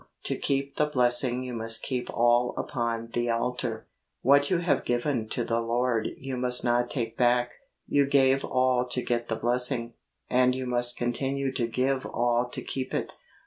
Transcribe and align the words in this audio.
To 0.23 0.35
keep 0.35 0.77
the 0.77 0.87
blessing 0.87 1.43
you 1.43 1.53
must 1.53 1.83
keep 1.83 2.09
all 2.09 2.55
upon 2.57 3.11
the 3.13 3.29
altar. 3.29 3.87
What 4.23 4.49
you 4.49 4.57
have 4.57 4.83
given 4.83 5.29
to 5.29 5.43
the 5.43 5.59
Lord 5.61 6.07
you 6.17 6.37
must 6.37 6.63
not 6.63 6.89
take 6.89 7.15
back. 7.15 7.51
You 7.85 8.07
gave 8.07 8.43
all 8.43 8.87
to 8.87 9.03
get 9.03 9.27
the 9.27 9.35
blessing, 9.35 9.93
and 10.27 10.55
you 10.55 10.65
must 10.65 10.97
continue 10.97 11.51
to 11.51 11.67
give 11.67 12.07
all 12.07 12.49
to 12.51 12.63
keep 12.63 12.95
it. 12.95 13.15